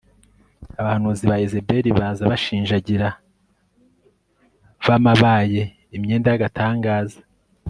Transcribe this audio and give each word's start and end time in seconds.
Abahanuzi 0.79 1.23
ba 1.29 1.35
Yezeberi 1.41 1.89
baza 1.99 2.23
bashinjagira 2.31 3.07
bamabaye 4.85 5.61
imyenda 5.95 6.27
yagatangaza 6.31 7.19